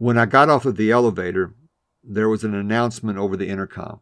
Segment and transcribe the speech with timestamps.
[0.00, 1.54] When I got off of the elevator,
[2.04, 4.00] there was an announcement over the intercom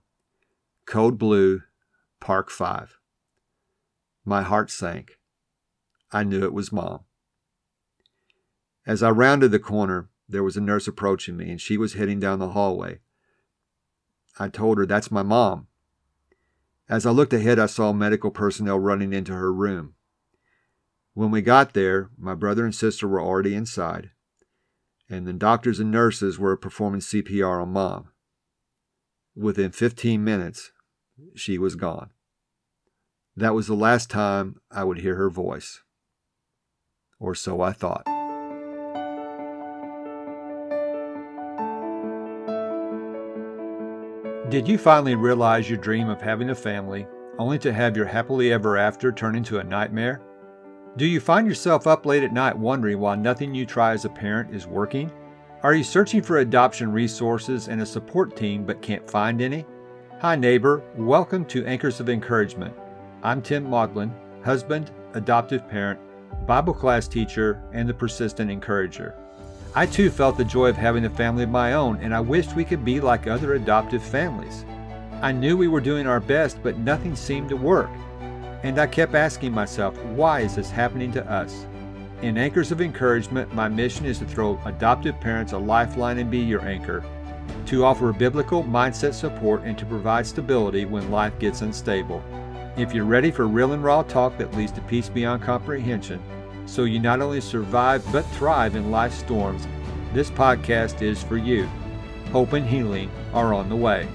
[0.85, 1.63] Code Blue,
[2.21, 2.99] Park 5.
[4.23, 5.19] My heart sank.
[6.13, 7.01] I knew it was Mom.
[8.87, 12.21] As I rounded the corner, there was a nurse approaching me, and she was heading
[12.21, 13.01] down the hallway.
[14.39, 15.67] I told her, That's my mom.
[16.91, 19.95] As I looked ahead, I saw medical personnel running into her room.
[21.15, 24.11] When we got there, my brother and sister were already inside,
[25.09, 28.09] and the doctors and nurses were performing CPR on mom.
[29.35, 30.73] Within 15 minutes,
[31.35, 32.11] she was gone.
[33.37, 35.83] That was the last time I would hear her voice.
[37.21, 38.07] Or so I thought.
[44.49, 47.07] Did you finally realize your dream of having a family,
[47.39, 50.23] only to have your happily ever after turn into a nightmare?
[50.97, 54.09] Do you find yourself up late at night wondering why nothing you try as a
[54.09, 55.13] parent is working?
[55.63, 59.67] Are you searching for adoption resources and a support team but can't find any?
[60.23, 60.83] Hi, neighbor.
[60.97, 62.75] Welcome to Anchors of Encouragement.
[63.23, 64.11] I'm Tim Maudlin,
[64.43, 66.01] husband, adoptive parent,
[66.47, 69.15] Bible class teacher, and the persistent encourager.
[69.75, 72.57] I too felt the joy of having a family of my own, and I wished
[72.57, 74.65] we could be like other adoptive families.
[75.21, 77.91] I knew we were doing our best, but nothing seemed to work.
[78.63, 81.67] And I kept asking myself, why is this happening to us?
[82.23, 86.39] In Anchors of Encouragement, my mission is to throw adoptive parents a lifeline and be
[86.39, 87.05] your anchor,
[87.67, 92.23] to offer biblical mindset support, and to provide stability when life gets unstable.
[92.77, 96.23] If you're ready for real and raw talk that leads to peace beyond comprehension,
[96.65, 99.69] so you not only survive but thrive in life's storms,
[100.13, 101.69] this podcast is for you.
[102.33, 104.09] Hope and healing are on the way.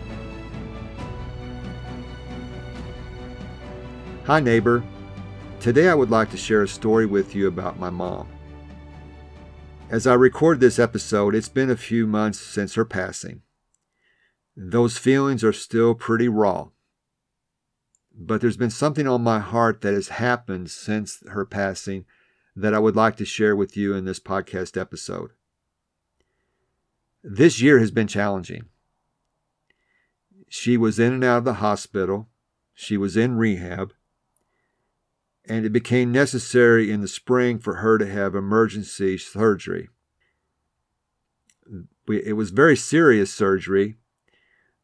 [4.26, 4.84] Hi, neighbor.
[5.60, 8.28] Today I would like to share a story with you about my mom.
[9.90, 13.42] As I record this episode, it's been a few months since her passing.
[14.56, 16.70] Those feelings are still pretty raw.
[18.16, 22.06] But there's been something on my heart that has happened since her passing
[22.56, 25.32] that I would like to share with you in this podcast episode.
[27.24, 28.66] This year has been challenging.
[30.48, 32.30] She was in and out of the hospital,
[32.76, 33.94] she was in rehab,
[35.46, 39.90] and it became necessary in the spring for her to have emergency surgery.
[42.08, 43.98] It was very serious surgery.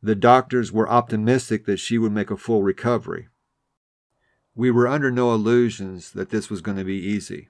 [0.02, 3.28] The doctors were optimistic that she would make a full recovery.
[4.56, 7.50] We were under no illusions that this was going to be easy.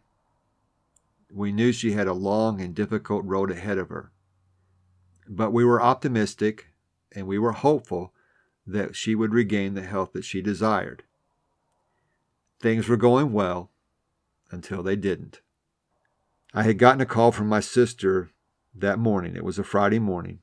[1.32, 4.12] We knew she had a long and difficult road ahead of her.
[5.28, 6.68] But we were optimistic
[7.14, 8.14] and we were hopeful
[8.66, 11.04] that she would regain the health that she desired.
[12.60, 13.72] Things were going well
[14.52, 15.42] until they didn't.
[16.54, 18.32] I had gotten a call from my sister
[18.74, 19.36] that morning.
[19.36, 20.40] It was a Friday morning.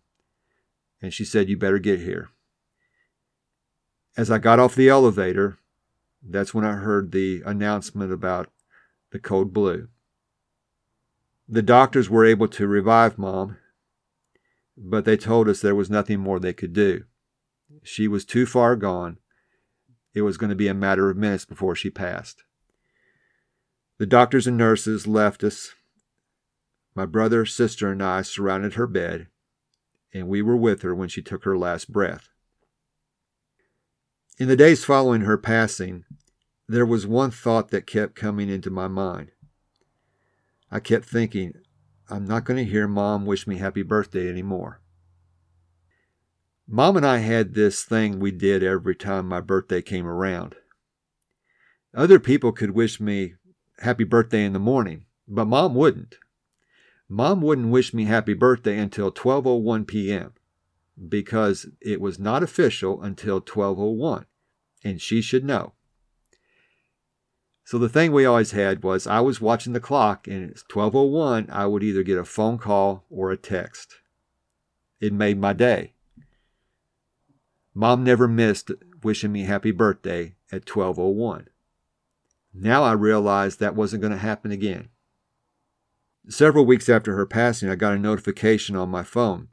[1.00, 2.30] And she said, You better get here.
[4.16, 5.58] As I got off the elevator,
[6.22, 8.48] that's when I heard the announcement about
[9.10, 9.88] the code blue.
[11.48, 13.58] The doctors were able to revive mom,
[14.76, 17.04] but they told us there was nothing more they could do.
[17.82, 19.18] She was too far gone.
[20.14, 22.44] It was going to be a matter of minutes before she passed.
[23.98, 25.74] The doctors and nurses left us.
[26.94, 29.26] My brother, sister, and I surrounded her bed,
[30.12, 32.28] and we were with her when she took her last breath.
[34.38, 36.04] In the days following her passing,
[36.68, 39.32] there was one thought that kept coming into my mind.
[40.70, 41.54] I kept thinking,
[42.08, 44.80] I'm not going to hear mom wish me happy birthday anymore.
[46.66, 50.56] Mom and I had this thing we did every time my birthday came around.
[51.94, 53.34] Other people could wish me
[53.80, 56.16] happy birthday in the morning, but mom wouldn't.
[57.08, 60.32] Mom wouldn't wish me happy birthday until 12:01 p.m.
[61.08, 64.24] because it was not official until 12:01
[64.82, 65.74] and she should know.
[67.64, 71.50] So the thing we always had was I was watching the clock and it's 12:01
[71.50, 73.96] I would either get a phone call or a text.
[74.98, 75.93] It made my day.
[77.74, 78.70] Mom never missed
[79.02, 81.48] wishing me happy birthday at 12:01.
[82.52, 84.88] Now I realized that wasn't going to happen again.
[86.28, 89.48] Several weeks after her passing, I got a notification on my phone.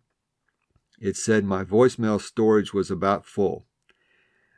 [1.00, 3.66] It said my voicemail storage was about full.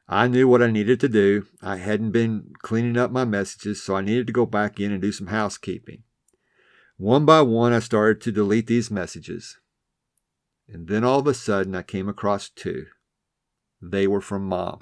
[0.09, 1.47] I knew what I needed to do.
[1.61, 5.01] I hadn't been cleaning up my messages, so I needed to go back in and
[5.01, 6.03] do some housekeeping.
[6.97, 9.57] One by one, I started to delete these messages.
[10.67, 12.87] And then all of a sudden, I came across two.
[13.89, 14.79] They were from mom.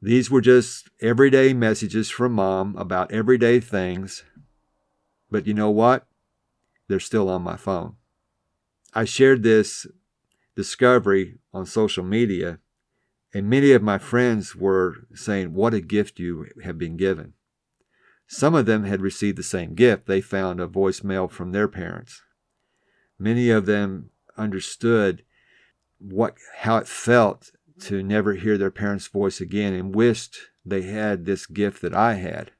[0.00, 4.24] These were just everyday messages from mom about everyday things.
[5.30, 6.06] But you know what?
[6.88, 7.96] They're still on my phone.
[8.94, 9.86] I shared this
[10.54, 12.58] discovery on social media,
[13.34, 17.32] and many of my friends were saying, What a gift you have been given.
[18.28, 20.06] Some of them had received the same gift.
[20.06, 22.22] They found a voicemail from their parents.
[23.18, 25.24] Many of them understood
[25.98, 27.52] what how it felt
[27.82, 32.14] to never hear their parents' voice again and wished they had this gift that I
[32.14, 32.52] had.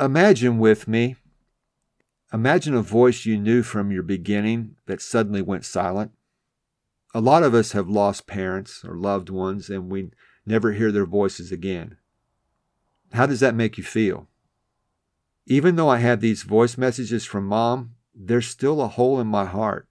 [0.00, 1.16] Imagine with me,
[2.32, 6.12] imagine a voice you knew from your beginning that suddenly went silent.
[7.14, 10.10] A lot of us have lost parents or loved ones and we
[10.46, 11.98] never hear their voices again.
[13.12, 14.28] How does that make you feel?
[15.46, 19.44] Even though I have these voice messages from mom, there's still a hole in my
[19.44, 19.88] heart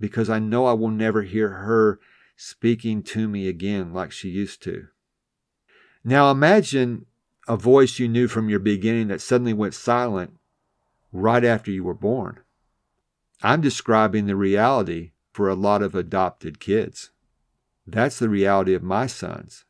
[0.00, 2.00] because I know I will never hear her
[2.42, 4.86] speaking to me again like she used to.
[6.02, 7.04] Now imagine
[7.46, 10.38] a voice you knew from your beginning that suddenly went silent
[11.12, 12.40] right after you were born.
[13.42, 17.10] I'm describing the reality for a lot of adopted kids.
[17.86, 19.66] That's the reality of my sons.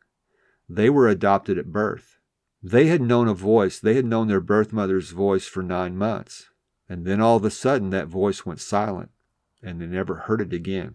[0.69, 2.19] They were adopted at birth.
[2.63, 6.51] They had known a voice, they had known their birth mother's voice for nine months.
[6.89, 9.11] And then all of a sudden, that voice went silent,
[9.61, 10.95] and they never heard it again.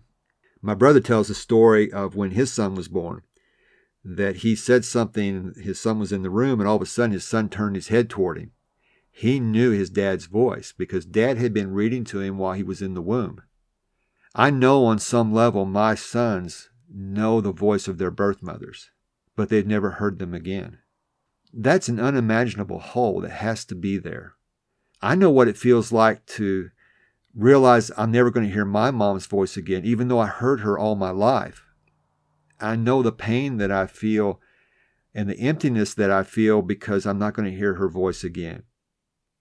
[0.66, 3.22] My brother tells a story of when his son was born
[4.04, 7.12] that he said something, his son was in the room, and all of a sudden
[7.12, 8.52] his son turned his head toward him.
[9.12, 12.82] He knew his dad's voice because dad had been reading to him while he was
[12.82, 13.44] in the womb.
[14.34, 18.90] I know on some level my sons know the voice of their birth mothers,
[19.36, 20.80] but they've never heard them again.
[21.54, 24.34] That's an unimaginable hole that has to be there.
[25.00, 26.72] I know what it feels like to
[27.36, 30.78] realize I'm never going to hear my mom's voice again, even though I heard her
[30.78, 31.66] all my life.
[32.60, 34.40] I know the pain that I feel
[35.14, 38.64] and the emptiness that I feel because I'm not going to hear her voice again.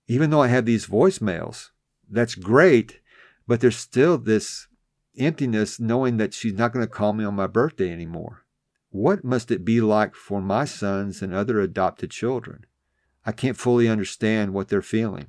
[0.06, 1.70] Even though I have these voicemails,
[2.10, 3.00] that's great,
[3.46, 4.66] but there's still this
[5.18, 8.44] emptiness knowing that she's not going to call me on my birthday anymore.
[8.90, 12.66] What must it be like for my sons and other adopted children?
[13.26, 15.28] I can't fully understand what they're feeling.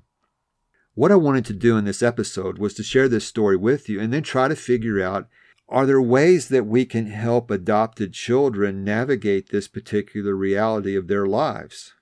[0.96, 4.00] What I wanted to do in this episode was to share this story with you
[4.00, 5.28] and then try to figure out
[5.68, 11.26] are there ways that we can help adopted children navigate this particular reality of their
[11.26, 11.94] lives?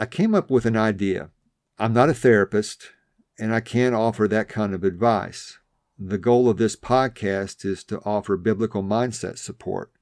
[0.00, 1.30] I came up with an idea.
[1.78, 2.88] I'm not a therapist
[3.38, 5.58] and I can't offer that kind of advice.
[5.96, 9.92] The goal of this podcast is to offer biblical mindset support.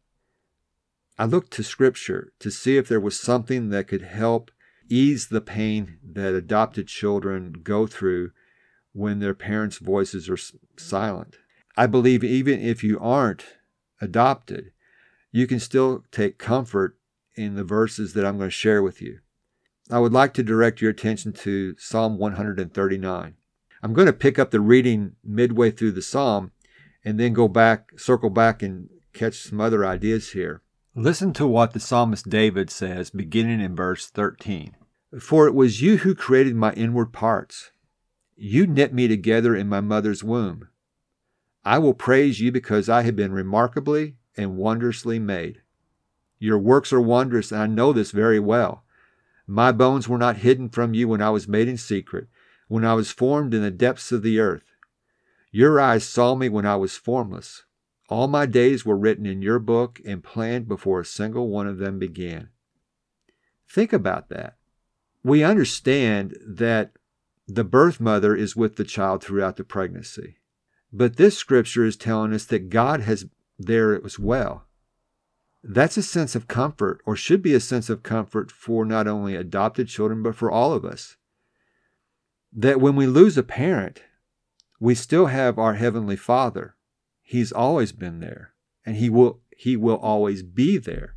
[1.19, 4.51] I looked to Scripture to see if there was something that could help
[4.89, 8.33] ease the pain that adopted children go through
[8.93, 10.39] when their parents' voices are
[10.77, 11.37] silent.
[11.77, 13.45] I believe even if you aren't
[14.01, 14.73] adopted,
[15.31, 16.99] you can still take comfort
[17.35, 19.21] in the verses that I'm going to share with you.
[19.91, 23.35] I would like to direct your attention to Psalm 139.
[23.83, 26.53] I'm going to pick up the reading midway through the psalm
[27.05, 30.63] and then go back, circle back, and catch some other ideas here.
[30.99, 34.75] Listen to what the psalmist David says, beginning in verse 13.
[35.21, 37.71] For it was you who created my inward parts.
[38.35, 40.67] You knit me together in my mother's womb.
[41.65, 45.63] I will praise you because I have been remarkably and wondrously made.
[46.41, 48.83] Your works are wondrous, and I know this very well.
[49.47, 52.27] My bones were not hidden from you when I was made in secret
[52.67, 54.75] when I was formed in the depths of the earth.
[55.53, 57.63] Your eyes saw me when I was formless.
[58.09, 61.79] All my days were written in your book and planned before a single one of
[61.79, 62.49] them began.
[63.69, 64.57] Think about that.
[65.23, 66.93] We understand that
[67.47, 70.37] the birth mother is with the child throughout the pregnancy.
[70.93, 73.27] But this scripture is telling us that God has
[73.59, 74.65] there as well.
[75.63, 79.35] That's a sense of comfort, or should be a sense of comfort for not only
[79.35, 81.17] adopted children, but for all of us
[82.53, 84.03] that when we lose a parent,
[84.81, 86.75] we still have our heavenly Father.
[87.29, 88.55] He's always been there,
[88.87, 91.17] and he will he will always be there.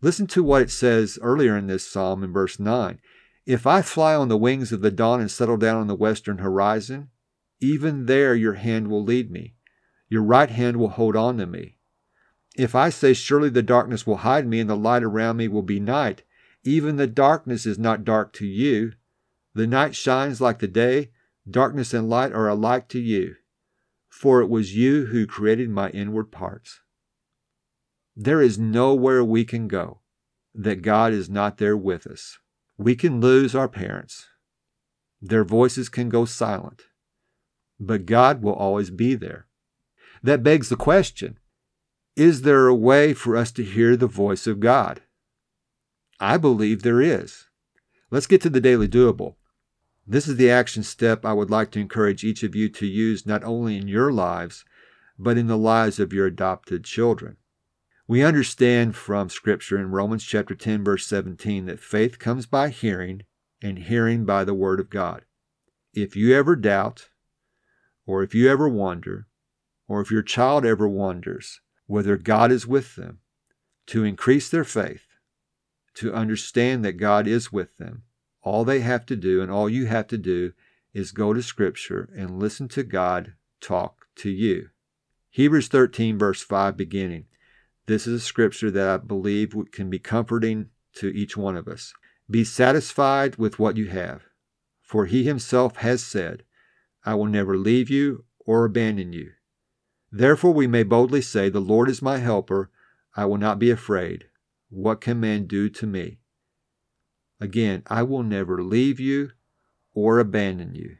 [0.00, 2.98] Listen to what it says earlier in this psalm in verse 9.
[3.46, 6.38] If I fly on the wings of the dawn and settle down on the western
[6.38, 7.10] horizon,
[7.60, 9.54] even there your hand will lead me.
[10.08, 11.78] Your right hand will hold on to me.
[12.56, 15.62] If I say, Surely the darkness will hide me, and the light around me will
[15.62, 16.24] be night,
[16.64, 18.94] even the darkness is not dark to you.
[19.54, 21.12] The night shines like the day,
[21.48, 23.36] darkness and light are alike to you,
[24.12, 26.82] for it was you who created my inward parts.
[28.14, 30.00] There is nowhere we can go
[30.54, 32.38] that God is not there with us.
[32.76, 34.26] We can lose our parents,
[35.22, 36.82] their voices can go silent,
[37.80, 39.46] but God will always be there.
[40.22, 41.38] That begs the question
[42.14, 45.00] Is there a way for us to hear the voice of God?
[46.20, 47.46] I believe there is.
[48.10, 49.36] Let's get to the daily doable.
[50.06, 53.24] This is the action step I would like to encourage each of you to use
[53.24, 54.64] not only in your lives,
[55.18, 57.36] but in the lives of your adopted children.
[58.08, 63.22] We understand from Scripture in Romans chapter 10, verse 17, that faith comes by hearing,
[63.62, 65.24] and hearing by the Word of God.
[65.94, 67.10] If you ever doubt,
[68.04, 69.28] or if you ever wonder,
[69.86, 73.20] or if your child ever wonders whether God is with them,
[73.86, 75.06] to increase their faith,
[75.94, 78.02] to understand that God is with them,
[78.42, 80.52] all they have to do and all you have to do
[80.92, 84.68] is go to Scripture and listen to God talk to you.
[85.30, 87.24] Hebrews 13, verse 5, beginning.
[87.86, 91.94] This is a scripture that I believe can be comforting to each one of us.
[92.30, 94.24] Be satisfied with what you have,
[94.82, 96.44] for he himself has said,
[97.04, 99.32] I will never leave you or abandon you.
[100.10, 102.70] Therefore we may boldly say, The Lord is my helper,
[103.16, 104.26] I will not be afraid.
[104.68, 106.18] What can man do to me?
[107.42, 109.32] Again, I will never leave you
[109.94, 110.98] or abandon you.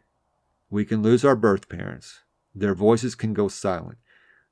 [0.71, 2.19] We can lose our birth parents.
[2.53, 3.99] Their voices can go silent,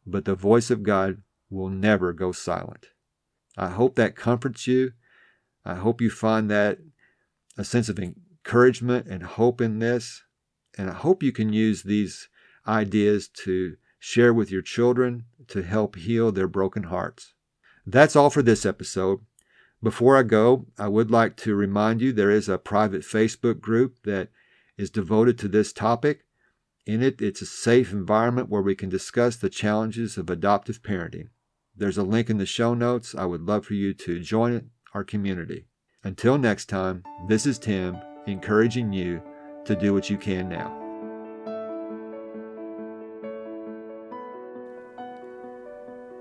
[0.06, 2.90] but the voice of God will never go silent.
[3.59, 4.92] I hope that comforts you.
[5.64, 6.78] I hope you find that
[7.59, 10.23] a sense of encouragement and hope in this.
[10.78, 12.28] And I hope you can use these
[12.68, 17.35] ideas to share with your children to help heal their broken hearts.
[17.85, 19.23] That's all for this episode.
[19.82, 24.02] Before I go, I would like to remind you there is a private Facebook group
[24.04, 24.28] that
[24.76, 26.25] is devoted to this topic.
[26.87, 31.28] In it, it's a safe environment where we can discuss the challenges of adoptive parenting.
[31.75, 33.14] There's a link in the show notes.
[33.14, 35.66] I would love for you to join our community.
[36.04, 37.96] Until next time, this is Tim
[38.26, 39.22] encouraging you
[39.64, 40.79] to do what you can now.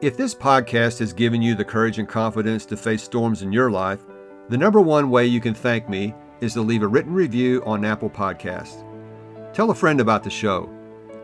[0.01, 3.69] If this podcast has given you the courage and confidence to face storms in your
[3.69, 3.99] life,
[4.47, 7.83] the number one way you can thank me is to leave a written review on
[7.83, 8.81] Apple Podcasts.
[9.53, 10.69] Tell a friend about the show.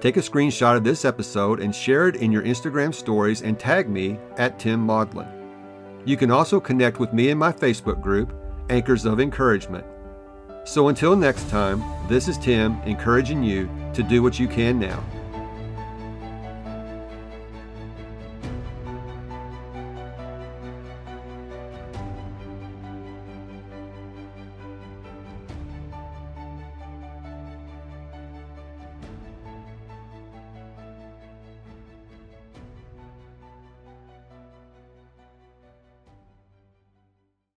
[0.02, 3.88] Take a screenshot of this episode and share it in your Instagram stories and tag
[3.88, 5.30] me at Tim Maudlin.
[6.04, 8.34] You can also connect with me in my Facebook group,
[8.70, 9.86] Anchors of Encouragement.
[10.66, 15.02] So until next time, this is Tim encouraging you to do what you can now.